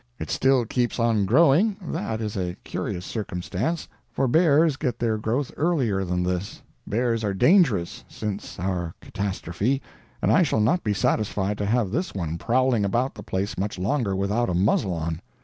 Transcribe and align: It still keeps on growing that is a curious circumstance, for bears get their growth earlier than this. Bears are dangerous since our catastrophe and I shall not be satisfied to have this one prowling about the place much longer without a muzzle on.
It 0.17 0.31
still 0.31 0.65
keeps 0.65 0.99
on 0.99 1.27
growing 1.27 1.77
that 1.79 2.21
is 2.21 2.35
a 2.35 2.55
curious 2.63 3.05
circumstance, 3.05 3.87
for 4.09 4.27
bears 4.27 4.75
get 4.75 4.97
their 4.97 5.15
growth 5.19 5.51
earlier 5.55 6.03
than 6.03 6.23
this. 6.23 6.63
Bears 6.87 7.23
are 7.23 7.35
dangerous 7.35 8.03
since 8.07 8.57
our 8.59 8.95
catastrophe 8.99 9.79
and 10.19 10.31
I 10.31 10.41
shall 10.41 10.59
not 10.61 10.83
be 10.83 10.95
satisfied 10.95 11.59
to 11.59 11.67
have 11.67 11.91
this 11.91 12.15
one 12.15 12.39
prowling 12.39 12.83
about 12.83 13.13
the 13.13 13.21
place 13.21 13.59
much 13.59 13.77
longer 13.77 14.15
without 14.15 14.49
a 14.49 14.55
muzzle 14.55 14.95
on. 14.95 15.21